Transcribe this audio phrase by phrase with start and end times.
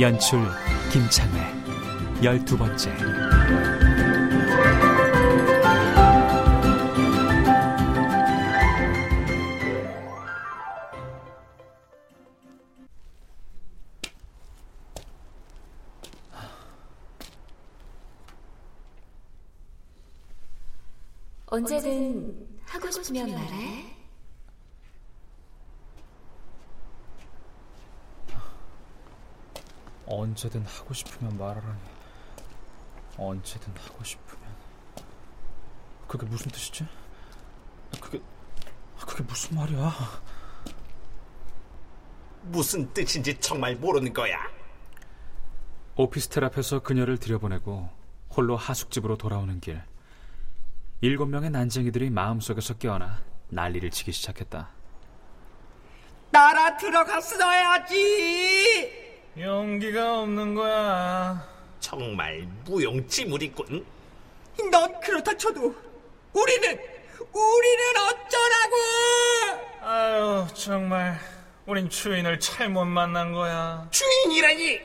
[0.00, 0.40] 연출
[0.90, 1.52] 김창회
[2.22, 2.90] 열두 번째
[21.46, 23.91] 언제든 하고 싶으면 말해.
[30.12, 31.80] 언제든 하고 싶으면 말하라니.
[33.16, 34.42] 언제든 하고 싶으면.
[36.06, 36.86] 그게 무슨 뜻이지?
[38.00, 38.20] 그게
[38.98, 39.92] 그게 무슨 말이야?
[42.42, 44.36] 무슨 뜻인지 정말 모르는 거야.
[45.96, 47.88] 오피스텔 앞에서 그녀를 들여보내고
[48.30, 49.82] 홀로 하숙집으로 돌아오는 길
[51.00, 54.68] 일곱 명의 난쟁이들이 마음속에서 깨어나 난리를 치기 시작했다.
[56.30, 57.92] 따라 들어갔어야지.
[59.38, 61.48] 용기가 없는 거야.
[61.80, 63.84] 정말 무용지물이군.
[64.70, 65.74] 넌 그렇다 쳐도
[66.32, 66.78] 우리는
[67.32, 68.76] 우리는 어쩌라고?
[69.82, 71.18] 아유 정말
[71.66, 73.88] 우린 주인을 잘못 만난 거야.
[73.90, 74.80] 주인이라니.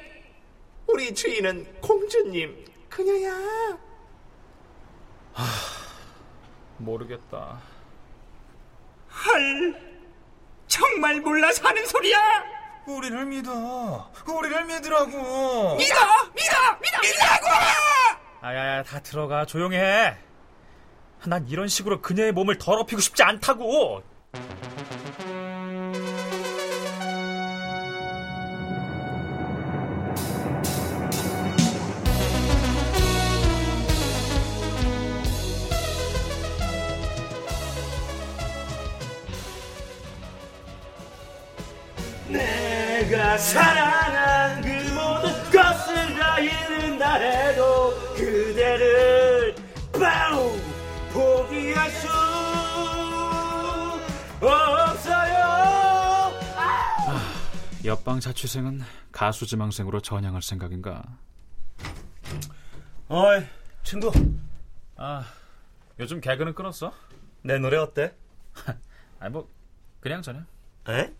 [0.87, 3.77] 우리 주인은 공주님 그녀야.
[6.77, 7.61] 모르겠다.
[9.25, 9.75] 헐,
[10.67, 12.56] 정말 몰라서 하는 소리야?
[12.87, 14.09] 우리를 믿어.
[14.25, 15.11] 우리를 믿으라고.
[15.11, 15.95] 믿어,
[16.33, 17.47] 믿어, 믿어, 믿라고!
[18.41, 20.15] 아야야 다 들어가 조용히 해.
[21.25, 24.03] 난 이런 식으로 그녀의 몸을 더럽히고 싶지 않다고.
[43.09, 49.55] 내가 사랑한 그 모든 것을 다 잃는다 해도 그대를
[49.93, 50.51] 바로
[51.13, 52.07] 포기할 수
[54.45, 55.37] 없어요.
[57.85, 58.81] 옆방 자취생은
[59.13, 61.01] 가수 지망생으로 전향할 생각인가?
[63.07, 63.45] 어이,
[63.83, 64.11] 친구.
[64.97, 65.23] 아
[65.97, 66.91] 요즘 개그는 끊었어?
[67.41, 68.13] 내 노래 어때?
[69.21, 69.49] 아니 뭐
[70.01, 70.41] 그냥 전혀.
[70.89, 71.13] 에?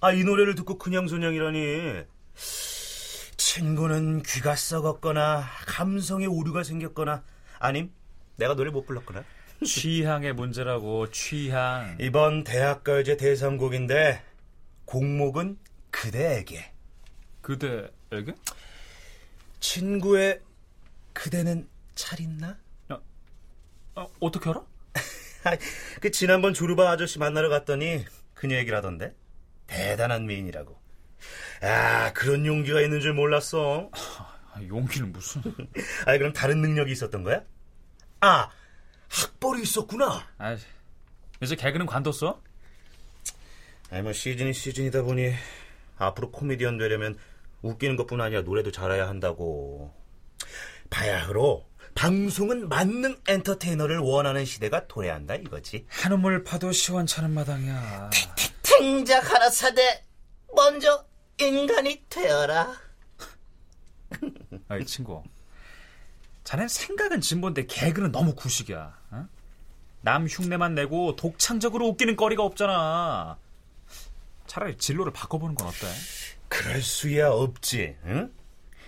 [0.00, 2.04] 아, 이 노래를 듣고 그냥저냥이라니.
[3.36, 7.24] 친구는 귀가 썩었거나, 감성에 오류가 생겼거나,
[7.58, 7.90] 아님,
[8.36, 9.24] 내가 노래 못 불렀거나.
[9.66, 11.96] 취향의 문제라고 취향.
[12.00, 14.22] 이번 대학가요제 대상곡인데,
[14.84, 15.58] 곡목은
[15.90, 16.72] 그대에게.
[17.40, 18.34] 그대에게?
[19.58, 20.40] 친구의
[21.12, 22.56] 그대는 잘 있나?
[23.96, 24.62] 어, 어떻게 알아?
[26.00, 28.04] 그 지난번 조르바 아저씨 만나러 갔더니
[28.34, 29.12] 그녀 얘기를 하던데
[29.68, 30.76] 대단한 미인이라고
[31.62, 35.42] 아 그런 용기가 있는 줄 몰랐어 아, 용기는 무슨?
[36.06, 37.42] 아니 그럼 다른 능력이 있었던 거야?
[38.20, 38.50] 아
[39.08, 40.56] 학벌이 있었구나 아
[41.40, 42.40] 이제 개그는 관뒀어?
[43.90, 45.32] 아니 뭐 시즌이 시즌이다 보니
[45.96, 47.16] 앞으로 코미디언 되려면
[47.62, 49.94] 웃기는 것뿐 아니라 노래도 잘해야 한다고
[50.90, 58.10] 바야흐로 방송은 만능 엔터테이너를 원하는 시대가 도래한다 이거지 한우물 파도 시원찮은 마당이야.
[58.78, 60.04] 탱작 하나 사대
[60.54, 61.04] 먼저
[61.40, 62.76] 인간이 되어라
[64.68, 65.22] 아이 친구,
[66.44, 68.98] 자넨 생각은 진본데 개그는 너무 구식이야.
[69.10, 69.28] 어?
[70.00, 73.38] 남 흉내만 내고 독창적으로 웃기는 거리가 없잖아.
[74.46, 75.86] 차라리 진로를 바꿔보는 건 어때?
[76.48, 78.32] 그럴 수야 없지 응?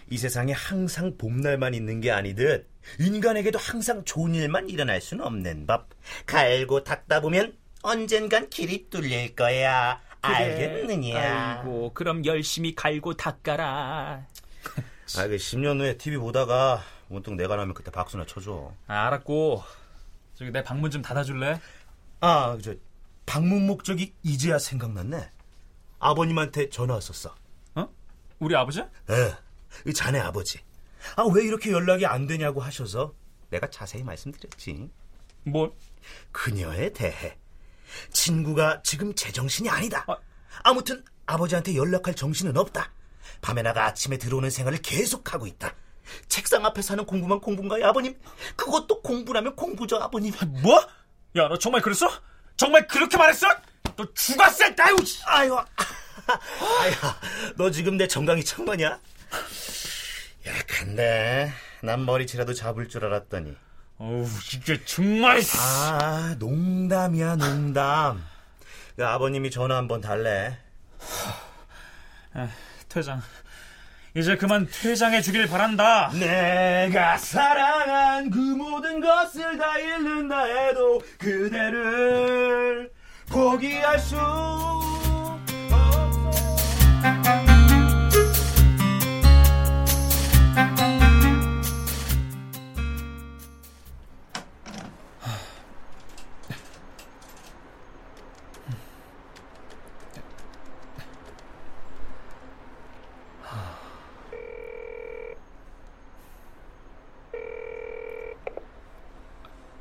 [0.08, 2.66] 이 세상에 항상 봄날만 있는 게 아니듯
[2.98, 5.90] 인간에게도 항상 좋은 일만 일어날 수는 없는 법
[6.24, 14.26] 갈고 닦다 보면 언젠간 길이 뚫릴 거야 알겠느냐 아이고, 그럼 열심히 갈고 닦아라.
[15.16, 18.72] 아, 그 10년 후에 TV 보다가 문득 내가 나면 그때 박수나 쳐줘.
[18.86, 19.62] 아, 알았고,
[20.34, 21.58] 저기 내 방문 좀 닫아줄래?
[22.20, 22.74] 아, 저
[23.24, 25.30] 방문 목적이 이제야 생각났네.
[25.98, 27.34] 아버님한테 전화 왔었어.
[27.76, 27.88] 어?
[28.38, 28.80] 우리 아버지?
[28.80, 29.34] 예,
[29.86, 30.60] 이 자네 아버지.
[31.16, 33.14] 아, 왜 이렇게 연락이 안 되냐고 하셔서
[33.48, 34.90] 내가 자세히 말씀드렸지.
[35.44, 35.72] 뭘?
[36.30, 37.38] 그녀에 대해.
[38.12, 40.04] 친구가 지금 제정신이 아니다.
[40.08, 40.16] 아.
[40.62, 42.92] 아무튼 아버지한테 연락할 정신은 없다.
[43.40, 45.74] 밤에 나가 아침에 들어오는 생활을 계속하고 있다.
[46.28, 48.18] 책상 앞에서 하는 공부만 공부인가요, 아버님?
[48.56, 50.32] 그것도 공부라면 공부죠, 아버님.
[50.62, 50.80] 뭐?
[51.36, 52.10] 야, 너 정말 그랬어?
[52.56, 53.46] 정말 그렇게 말했어?
[53.96, 54.96] 너 죽었어, 아유.
[55.26, 55.56] 아유,
[56.80, 56.92] 아유,
[57.56, 58.98] 너 지금 내 정강이 천거냐?
[60.46, 61.52] 약한데,
[61.82, 63.56] 난 머리채라도 잡을 줄 알았더니.
[64.00, 65.42] 어우, 이게 정말.
[65.58, 68.24] 아, 농담이야, 농담.
[68.96, 70.56] 그 아버님이 전화 한번 달래.
[72.32, 72.48] 아,
[72.88, 73.20] 퇴장.
[74.16, 76.10] 이제 그만 퇴장해 주길 바란다.
[76.14, 82.90] 내가 사랑한 그 모든 것을 다 잃는다 해도 그대를
[83.28, 84.16] 포기할 수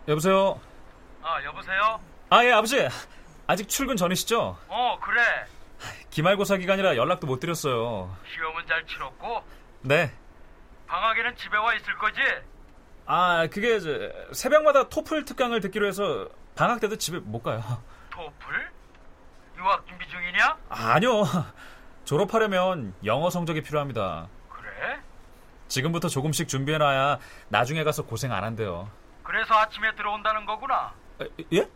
[0.10, 0.60] 여보세요?
[1.22, 2.00] 아, 여보세요?
[2.32, 2.88] 아, 예, 아버지.
[3.46, 4.58] 아직 출근 전이시죠?
[4.68, 5.22] 어, 그래.
[6.10, 8.16] 기말고사 기간이라 연락도 못 드렸어요.
[8.34, 9.44] 시험은 잘 치렀고,
[9.82, 10.12] 네.
[10.88, 12.22] 방학에는 집에 와 있을 거지?
[13.06, 13.80] 아, 그게
[14.34, 17.62] 새벽마다 토플 특강을 듣기로 해서 방학 때도 집에 못 가요.
[18.10, 18.72] 토플?
[19.60, 20.58] 유학 준비 중이냐?
[20.70, 21.24] 아, 아니요.
[22.06, 24.28] 졸업하려면 영어 성적이 필요합니다.
[24.50, 25.00] 그래?
[25.68, 27.20] 지금부터 조금씩 준비해놔야
[27.50, 28.90] 나중에 가서 고생 안 한대요.
[29.30, 30.92] 그래서 아침에 들어온다는 거구나.
[31.20, 31.70] 아, 예?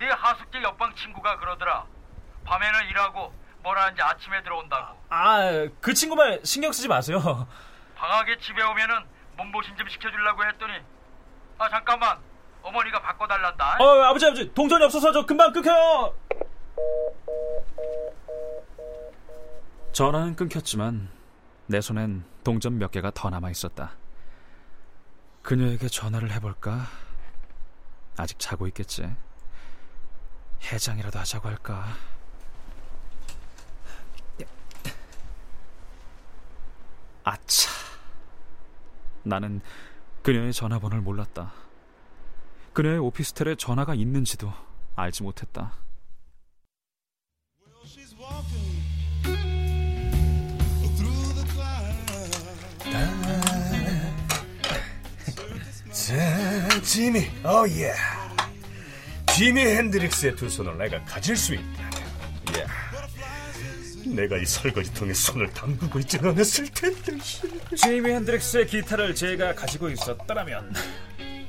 [0.00, 1.84] 네 하숙제 옆방 친구가 그러더라.
[2.44, 3.32] 밤에는 일하고
[3.62, 4.98] 뭘 하는지 아침에 들어온다고.
[5.08, 7.46] 아, 그 친구 말 신경 쓰지 마세요.
[7.94, 9.04] 방학에 집에 오면은
[9.36, 10.72] 몸보신 좀 시켜주려고 했더니
[11.58, 12.18] 아 잠깐만
[12.62, 13.76] 어머니가 바꿔달란다.
[13.78, 16.12] 어, 아버지, 아버지, 동전이 없어서 저 금방 끊겨요.
[19.92, 21.08] 전화는 끊겼지만
[21.68, 23.92] 내 손엔 동전 몇 개가 더 남아 있었다.
[25.44, 26.86] 그녀에게 전화를 해볼까?
[28.16, 29.14] 아직 자고 있겠지.
[30.62, 31.86] 해장이라도 하자고 할까?
[37.24, 37.70] 아차.
[39.22, 39.60] 나는
[40.22, 41.52] 그녀의 전화번호를 몰랐다.
[42.72, 44.50] 그녀의 오피스텔에 전화가 있는지도
[44.96, 45.72] 알지 못했다.
[56.04, 57.94] 자, 지미, 어, 예.
[59.32, 61.90] 지미 핸드릭스의 두 손을 내가 가질 수 있다.
[62.58, 64.10] 예.
[64.10, 67.16] 내가 이 설거지통에 손을 담그고 있지 않았을 텐데.
[67.74, 70.74] 제이미 핸드릭스의 기타를 제가 가지고 있었더라면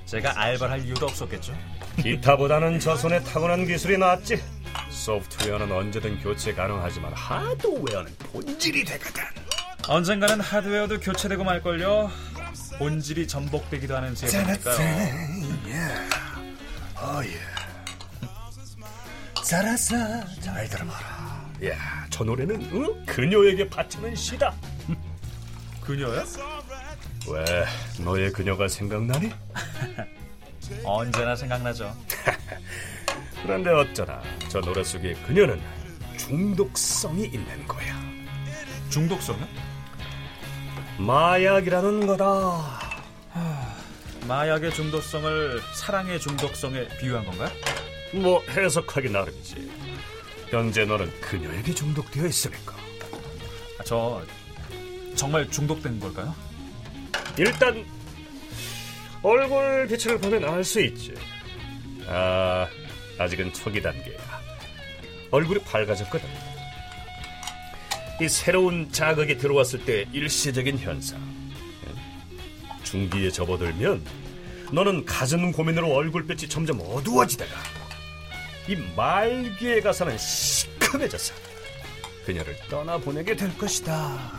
[0.06, 1.54] 제가 알바를 할 이유도 없었겠죠.
[2.02, 4.42] 기타보다는 저 손에 타고난 기술이 낫지.
[4.90, 9.22] 소프트웨어는 언제든 교체 가능하지만 하드웨어는 본질이 되거든.
[9.90, 12.10] 언젠가는 하드웨어도 교체되고 말걸요.
[12.78, 14.78] 본질이 전복되기도 하는 세상이니까요.
[16.98, 17.40] 어, 예.
[19.44, 19.96] 잘했어.
[20.42, 21.52] 잘 들어봐라.
[21.66, 23.06] 야, 저 노래는 응?
[23.06, 24.54] 그녀에게 바치는 시다.
[25.82, 26.24] 그녀요?
[27.30, 27.46] 왜
[28.04, 29.32] 너의 그녀가 생각나니?
[30.84, 31.96] 언제나 생각나죠.
[33.44, 35.62] 그런데 어쩌나 저 노래 속의 그녀는
[36.18, 37.96] 중독성이 있는 거야.
[38.90, 39.48] 중독성요?
[40.98, 42.80] 마약이라는 거다.
[44.28, 47.50] 마약의 중독성을 사랑의 중독성에 비유한 건가요?
[48.14, 49.72] 뭐 해석하기 나름이지.
[50.50, 52.74] 현재 너는 그녀에게 중독되어 있으니까.
[53.80, 54.22] 아, 저
[55.16, 56.34] 정말 중독된 걸까요?
[57.38, 57.86] 일단
[59.22, 61.14] 얼굴 빛을 보면 알 수 있지.
[62.08, 62.68] 아,
[63.20, 64.18] 아직은 초기 단계야.
[65.32, 66.28] 얼굴이 밝아졌거든.
[68.22, 71.20] 이 새로운 자극이 들어왔을 때 일시적인 현상.
[72.84, 74.06] 중기에 접어들면
[74.72, 77.52] 너는 가슴 고민으로 얼굴빛이 점점 어두워지다가
[78.70, 81.34] 이 말기에 가서는 시큼해져서
[82.26, 84.32] 그녀를 떠나보내게 될 것이다.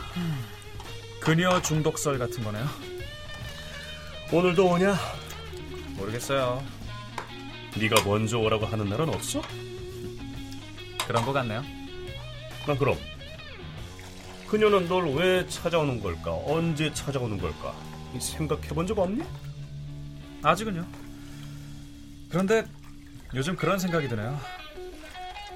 [1.19, 2.67] 그녀 중독설 같은 거네요.
[4.31, 4.97] 오늘도 오냐?
[5.97, 6.63] 모르겠어요.
[7.77, 9.41] 네가 먼저 오라고 하는 날은 없어?
[11.07, 11.63] 그런 것 같네요.
[12.65, 12.97] 나 그럼
[14.49, 16.31] 그녀는 널 왜 찾아오는 걸까?
[16.45, 17.73] 언제 찾아오는 걸까?
[18.19, 19.23] 생각해 본 적 없니?
[20.41, 20.85] 아직은요.
[22.29, 22.65] 그런데
[23.35, 24.39] 요즘 그런 생각이 드네요.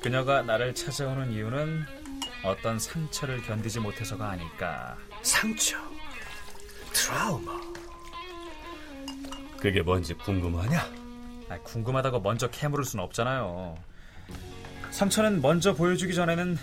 [0.02, 1.86] 그녀가 나를 찾아오는 이유는
[2.44, 4.98] 어떤 상처를 견디지 못해서가 아닐까.
[5.22, 5.78] 상처,
[6.92, 7.62] 트라우마.
[9.60, 10.80] 그게 뭔지 궁금하냐?
[11.50, 13.78] 아, 궁금하다고 먼저 캐물을 순 없잖아요.
[14.90, 16.58] 상처는 먼저 보여주기 전에는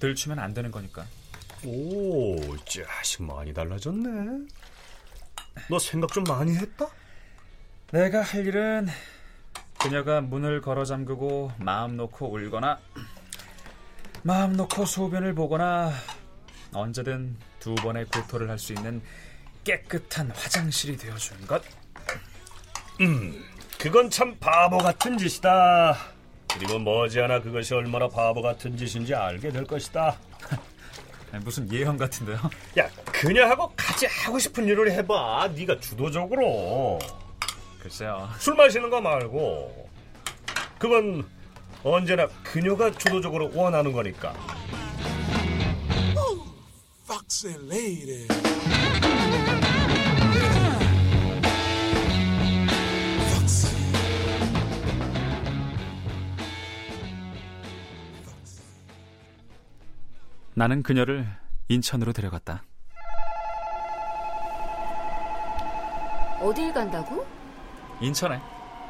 [0.00, 1.06] 들추면 안 되는 거니까.
[1.64, 4.46] 오, 자식 많이 달라졌네.
[5.68, 6.86] 너 생각 좀 많이 했다?
[7.92, 8.88] 내가 할 일은
[9.78, 12.78] 그녀가 문을 걸어 잠그고 마음 놓고 울거나
[14.22, 15.92] 마음 놓고 소변을 보거나
[16.72, 19.02] 언제든 두 번의 구토를 할 수 있는
[19.64, 21.62] 깨끗한 화장실이 되어주는 것.
[23.00, 23.44] 음,
[23.78, 25.96] 그건 참 바보 같은 짓이다.
[26.54, 30.16] 그리고 머지않아 그것이 얼마나 바보 같은 짓인지 알게 될 것이다.
[31.38, 32.38] 무슨 예언 같은데요?
[32.78, 35.52] 야, 그녀하고 같이 하고 싶은 일을 해봐.
[35.54, 36.98] 네가 주도적으로.
[37.80, 38.28] 글쎄요.
[38.38, 39.88] 술 마시는 거 말고.
[40.78, 41.26] 그건
[41.82, 44.34] 언제나 그녀가 주도적으로 원하는 거니까.
[47.04, 47.56] Foxy
[60.60, 61.26] 나는 그녀를
[61.68, 62.62] 인천으로 데려갔다.
[66.42, 67.26] 어딜 간다고?
[67.98, 68.38] 인천에.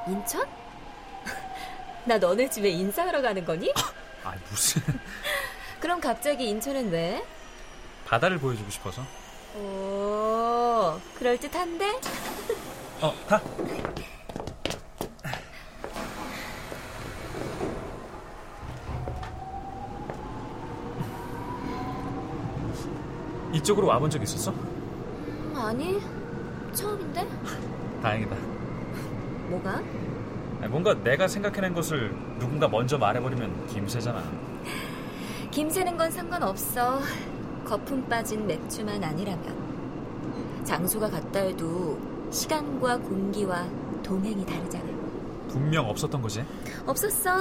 [0.08, 0.48] 인천?
[2.04, 3.72] 나 너네 집에 인사하러 가는 거니?
[4.24, 4.82] 아 무슨
[5.78, 7.24] 그럼 갑자기 인천엔 왜?
[8.04, 9.02] 바다를 보여주고 싶어서.
[9.54, 12.00] 오, 그럴듯한데?
[13.00, 13.40] 어, 가.
[23.60, 24.50] 이쪽으로 와본 적 있었어?
[24.52, 26.00] 음, 아니,
[26.72, 27.28] 처음인데?
[28.02, 28.36] 다행이다.
[29.50, 29.82] 뭐가?
[30.68, 34.22] 뭔가 내가 생각해낸 것을 누군가 먼저 말해버리면 김새잖아.
[35.50, 37.00] 김새는 건 상관없어.
[37.64, 39.70] 거품 빠진 맥주만 아니라면.
[40.64, 41.98] 장소가 같다 해도
[42.30, 43.66] 시간과 공기와
[44.02, 44.84] 동행이 다르잖아.
[45.48, 46.44] 분명 없었던 거지.
[46.86, 47.38] 없었어.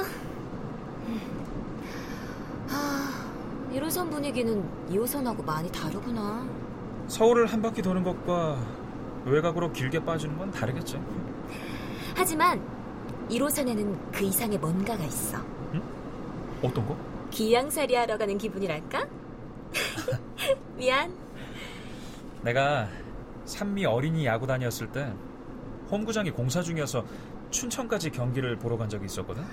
[2.68, 6.46] 하, 1호선 분위기는 2호선하고 많이 다르구나.
[7.08, 8.60] 서울을 한 바퀴 도는 것과
[9.26, 11.02] 외곽으로 길게 빠지는 건 다르겠지.
[12.16, 12.62] 하지만
[13.30, 15.38] 1호선에는 그 이상의 뭔가가 있어.
[16.62, 16.98] 어떤 거?
[17.32, 19.08] 귀양살이 하러 가는 기분이랄까?
[20.76, 21.14] 미안.
[22.42, 22.90] 내가
[23.46, 25.14] 산미 어린이 야구단이었을 때
[25.90, 27.06] 홈구장이 공사 중이어서
[27.50, 29.44] 춘천까지 경기를 보러 간 적이 있었거든.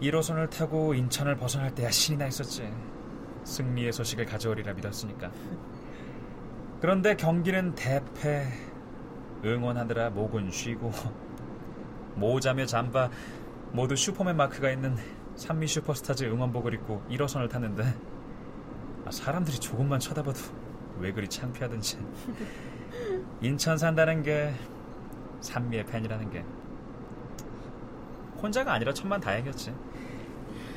[0.00, 2.70] 1호선을 타고 인천을 벗어날 때야 신이 나 있었지.
[3.44, 5.30] 승리의 소식을 가져오리라 믿었으니까.
[6.80, 8.46] 그런데 경기는 대패.
[9.44, 10.90] 응원하느라 목은 쉬고
[12.14, 13.10] 모자며 잠바
[13.72, 14.96] 모두 슈퍼맨 마크가 있는
[15.36, 17.82] 산미 슈퍼스타즈 응원복을 입고 1호선을 탔는데
[19.04, 20.40] 아, 사람들이 조금만 쳐다봐도
[20.98, 21.98] 왜 그리 창피하든지
[23.42, 24.54] 인천 산다는 게
[25.40, 26.44] 산미의 팬이라는 게
[28.44, 29.74] 혼자가 아니라 천만 다행이었지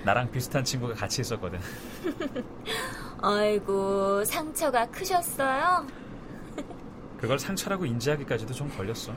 [0.05, 1.59] 나랑 비슷한 친구가 같이 있었거든
[3.21, 5.86] 아이고, 상처가 크셨어요?
[7.19, 9.12] 그걸 상처라고 인지하기까지도 좀 걸렸어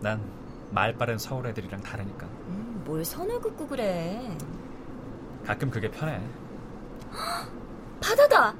[0.00, 0.36] 난
[0.72, 4.36] 말 빠른 서울 애들이랑 다르니까 음, 뭘 선을 긋고 그래.
[5.46, 6.20] 가끔 그게 편해
[8.02, 8.52] 바다다!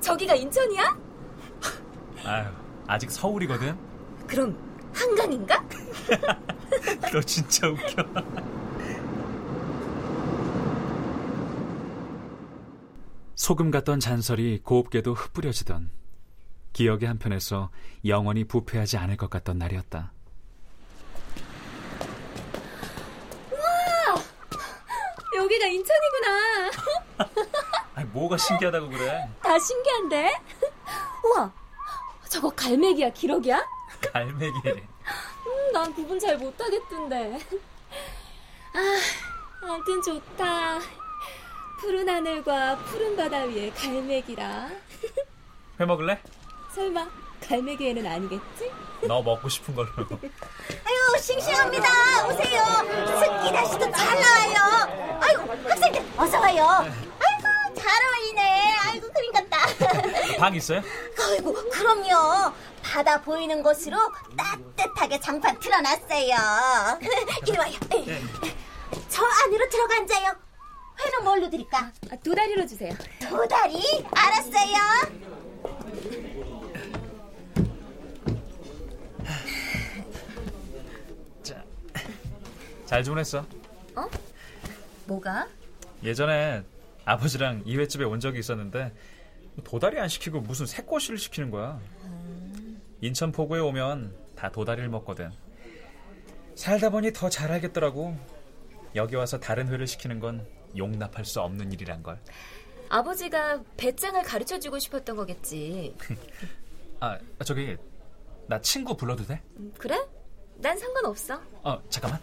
[0.00, 0.98] 저기가 인천이야?
[2.26, 2.46] 아유
[2.88, 3.78] 아직 서울이거든
[4.26, 4.58] 그럼
[4.92, 5.64] 한강인가?
[7.12, 8.04] 너 진짜 웃겨
[13.34, 15.90] 소금 같던 잔설이 곱게도 흩뿌려지던
[16.72, 17.70] 기억의 한편에서
[18.04, 20.12] 영원히 부패하지 않을 것 같던 날이었다.
[25.36, 26.70] 여기가 인천이구나.
[27.94, 30.34] 아니 뭐가 신기하다고 그래 다 신기한데?
[31.24, 31.52] 우와,
[32.28, 33.64] 저거 갈매기야, 기러기야?
[34.12, 34.95] 갈매기 음,
[35.76, 37.38] 난 구분 잘 못하겠던데.
[38.72, 38.98] 아,
[39.62, 40.78] 아무튼 좋다.
[41.78, 44.70] 푸른 하늘과 푸른 바다 위에 갈매기라.
[45.78, 46.18] 회 먹을래?
[46.74, 47.06] 설마
[47.46, 48.72] 갈매기에는 아니겠지?
[49.06, 52.26] 너 먹고 싶은 걸로 아유, 싱싱합니다.
[52.26, 52.62] 오세요.
[53.20, 55.20] 스키 다시도 잘 나와요.
[55.20, 56.64] 아유, 학생들 어서 와요.
[57.20, 58.74] 아이고, 잘 어울리네.
[58.86, 60.38] 아이고, 그림 같다.
[60.38, 60.80] 방 있어요?
[61.20, 62.54] 아이고, 그럼요.
[62.92, 63.96] 바다 보이는 곳으로
[64.36, 67.00] 따뜻하게 장판 틀어놨어요.
[67.46, 67.72] 이리 와요.
[69.08, 70.36] 저 안으로 들어가 앉아요.
[71.04, 71.92] 회는 뭘로 드릴까?
[72.10, 72.94] 아, 두 다리로 주세요.
[73.18, 73.82] 두 다리?
[74.14, 75.26] 알았어요.
[82.86, 83.44] 잘 지냈어?
[85.06, 85.48] 뭐가?
[86.04, 86.62] 예전에
[87.04, 88.92] 아버지랑 이회집에 온 적이 있었는데
[89.64, 91.80] 도다리 안 시키고 무슨 새꼬시를 시키는 거야.
[93.00, 95.30] 인천 포구에 오면 다 도다리를 먹거든.
[96.54, 98.16] 살다 보니 더 잘 알겠더라고.
[98.94, 102.18] 여기 와서 다른 회를 시키는 건 용납할 수 없는 일이란 걸.
[102.88, 105.94] 아버지가 배짱을 가르쳐 주고 싶었던 거겠지.
[107.00, 107.76] 아, 저기
[108.46, 109.42] 나 친구 불러도 돼?
[109.58, 109.98] 음, 그래?
[110.56, 111.40] 난 상관없어.
[111.62, 112.20] 어, 잠깐만.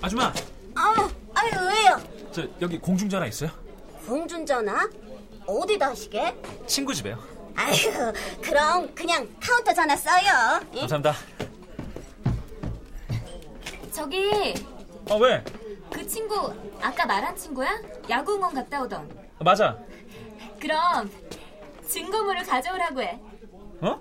[0.00, 0.32] 아줌마,
[0.74, 2.30] 아, 아유 왜요?
[2.32, 3.50] 저 여기 공중전화 있어요?
[4.06, 4.88] 공중전화?
[5.48, 6.36] 어디다 하시게?
[6.66, 7.18] 친구 집에요.
[7.56, 8.12] 아유,
[8.42, 10.60] 그럼 그냥 카운터 전화 써요.
[10.74, 10.80] 응?
[10.80, 11.14] 감사합니다.
[13.90, 14.54] 저기
[15.08, 15.42] 어, 왜?
[15.90, 16.52] 그 친구
[16.82, 17.80] 아까 말한 친구야?
[18.08, 19.00] 야구응원 갔다 오던.
[19.38, 19.78] 어, 맞아.
[20.60, 21.10] 그럼
[21.88, 23.18] 증거물을 가져오라고 해.
[23.80, 24.00] 어?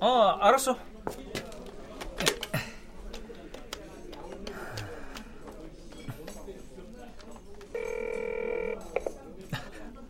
[0.00, 0.76] 어, 알았어.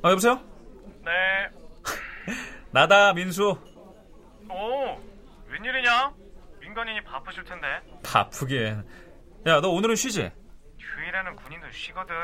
[0.02, 0.40] 어, 여보세요?
[1.04, 1.12] 네.
[2.72, 3.56] 나다, 민수.
[4.50, 5.00] 오,
[5.48, 6.12] 웬일이냐?
[6.60, 7.66] 민간인이 바쁘실 텐데.
[8.02, 8.76] 바쁘게.
[9.46, 10.30] 야, 너 오늘은 쉬지?
[10.78, 12.14] 휴일에는 군인들 쉬거든.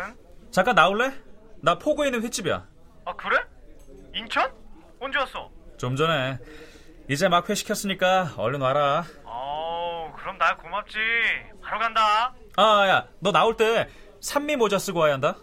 [0.51, 1.13] 잠깐 나올래?
[1.63, 2.67] 나 포구에 있는 횟집이야.
[3.05, 3.39] 아, 그래?
[4.15, 4.53] 인천?
[5.01, 5.51] 언제 왔어?
[5.77, 6.39] 좀 전에.
[7.09, 9.05] 이제 막 회식했으니까 얼른 와라.
[9.25, 10.99] 어우, 그럼 날 고맙지.
[11.63, 12.35] 바로 간다.
[12.57, 13.89] 아, 야, 너 나올 때
[14.21, 15.37] 산미 모자 쓰고 와야 한다.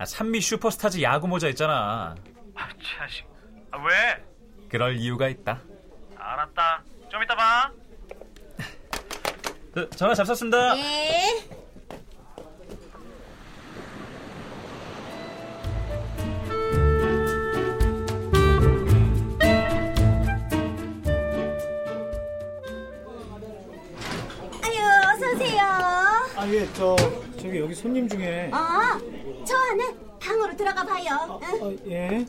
[0.00, 0.02] 뭐?
[0.02, 2.14] 아, 산미 슈퍼스타즈 야구 모자 있잖아.
[2.54, 3.26] 아, 자식.
[3.70, 4.24] 아, 왜?
[4.70, 5.60] 그럴 이유가 있다.
[6.16, 6.82] 알았다.
[7.10, 7.70] 좀 이따 봐.
[9.74, 10.76] 저, 전화 잘 썼습니다.
[10.78, 11.44] 예.
[24.62, 24.78] 아유,
[25.12, 25.59] 어서 오세요.
[26.40, 26.96] 아, 예, 저,
[27.38, 28.50] 저기 여기 손님 중에.
[28.50, 28.56] 어,
[29.44, 31.38] 저 안에 방으로 들어가 봐요.
[31.42, 31.62] 응?
[31.62, 32.24] 어, 예.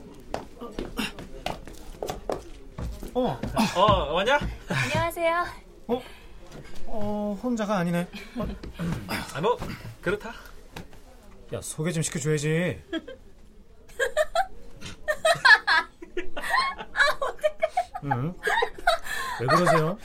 [3.14, 3.40] 어,
[3.78, 4.38] 어, 왔냐?
[4.68, 5.46] 안녕하세요.
[5.88, 6.02] 어,
[6.88, 8.06] 어, 혼자가 아니네.
[8.36, 8.46] 어,
[9.34, 9.58] 아, 뭐,
[10.02, 10.34] 그렇다.
[11.54, 12.84] 야, 소개 좀 시켜줘야지.
[18.04, 18.34] 응?
[19.40, 19.98] 왜 그러세요?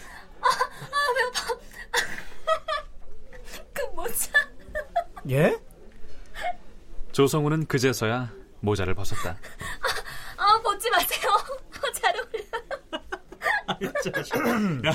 [3.73, 4.31] 그 모자.
[5.31, 5.59] 예?
[7.13, 9.37] 조성우는 그제서야 모자를 벗었다.
[10.37, 11.31] 아 벗지 마세요.
[11.95, 12.47] 잘 어울려.
[14.89, 14.93] 야,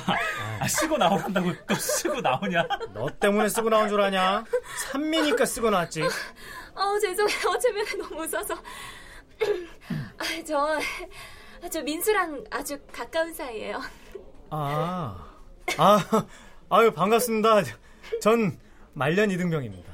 [0.59, 2.67] 아, 쓰고 나오란다고 또 쓰고 나오냐?
[2.93, 4.45] 너 때문에 쓰고 나온 줄 아냐?
[4.91, 6.03] 산미니까 쓰고 나왔지.
[6.03, 7.49] 어 죄송해요.
[7.49, 8.55] 어쩌면 너무 웃어서.
[10.17, 10.79] 아, 저,
[11.69, 13.81] 저 민수랑 아주 가까운 사이예요.
[14.51, 15.27] 아,
[15.77, 16.25] 아,
[16.69, 17.63] 아유, 반갑습니다.
[18.21, 18.59] 전
[18.93, 19.90] 말년 이등병입니다.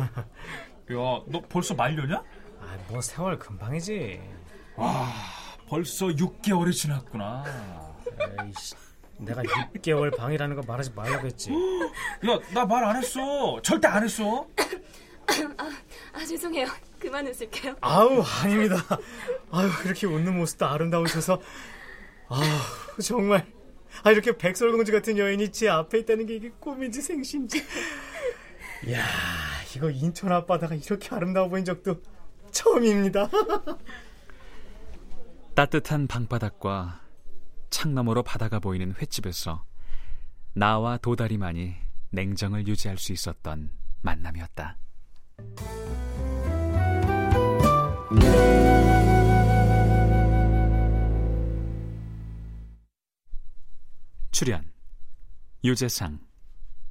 [0.00, 2.22] 야, 너 벌써 말려냐?
[2.60, 4.20] 아, 뭐 세월 금방이지.
[4.76, 5.08] 와,
[5.68, 7.44] 벌써 6개월이 지났구나.
[8.44, 8.74] 에이씨,
[9.18, 11.50] 내가 6개월 방이라는 거 말하지 말라고 했지.
[12.28, 13.60] 야, 나 말 안 했어.
[13.62, 14.46] 절대 안 했어.
[15.56, 15.70] 아,
[16.12, 16.66] 아 죄송해요.
[16.98, 17.76] 그만 웃을게요.
[17.80, 18.76] 아우, 아닙니다.
[19.50, 21.40] 아유, 이렇게 웃는 모습도 아름다우셔서.
[22.28, 22.40] 아
[23.02, 23.46] 정말.
[24.02, 27.64] 아, 이렇게 백설공주 같은 여인이 제 앞에 있다는 게 이게 꿈인지 생신지.
[28.86, 29.02] 이야,
[29.76, 32.00] 이거 인천 앞바다가 이렇게 아름다워 보인 적도
[32.50, 33.28] 처음입니다.
[35.54, 37.00] 따뜻한 방바닥과
[37.70, 39.64] 창너머로 바다가 보이는 횟집에서
[40.52, 41.74] 나와 도다리만이
[42.10, 43.70] 냉정을 유지할 수 있었던
[44.02, 44.76] 만남이었다.
[54.30, 54.70] 출연
[55.64, 56.20] 유재상,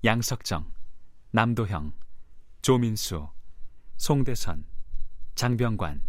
[0.03, 0.71] 양석정,
[1.31, 1.93] 남도형,
[2.63, 3.27] 조민수,
[3.97, 4.65] 송대선,
[5.35, 6.01] 장병관,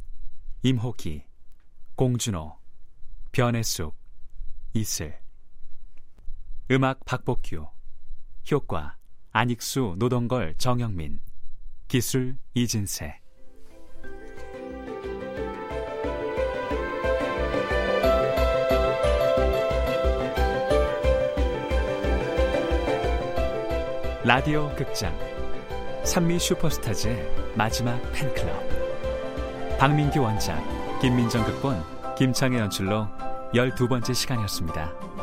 [0.62, 1.24] 임호기,
[1.96, 2.56] 공준호,
[3.32, 3.92] 변혜숙,
[4.72, 5.20] 이슬.
[6.70, 7.66] 음악 박복규.
[8.52, 8.96] 효과
[9.32, 11.18] 안익수, 노동걸, 정영민.
[11.88, 13.18] 기술 이진세.
[24.22, 25.33] 라디오 극장
[26.04, 30.62] 산미 슈퍼스타즈의 마지막 팬클럽 박민규 원작
[31.00, 31.82] 김민정 극본
[32.16, 33.08] 김창의 연출로
[33.54, 35.13] 12번째 시간이었습니다.